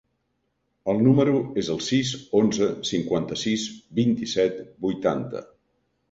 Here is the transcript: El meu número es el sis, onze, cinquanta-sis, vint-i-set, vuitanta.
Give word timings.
El 0.91 0.95
meu 0.99 1.03
número 1.07 1.41
es 1.63 1.67
el 1.73 1.81
sis, 1.87 2.13
onze, 2.39 2.69
cinquanta-sis, 2.91 3.65
vint-i-set, 3.99 4.57
vuitanta. 4.87 5.43